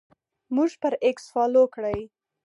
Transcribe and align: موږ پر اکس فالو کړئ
موږ 0.55 0.71
پر 0.81 0.93
اکس 1.07 1.25
فالو 1.33 1.63
کړئ 1.75 1.99